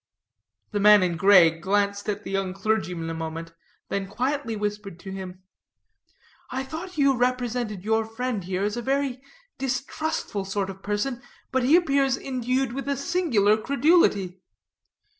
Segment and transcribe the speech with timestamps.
[0.71, 3.53] The man in gray glanced at the young clergyman a moment,
[3.89, 5.43] then quietly whispered to him,
[6.49, 9.21] "I thought you represented your friend here as a very
[9.59, 14.41] distrustful sort of person, but he appears endued with a singular credulity.